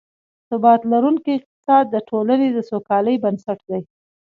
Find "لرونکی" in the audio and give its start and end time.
0.91-1.31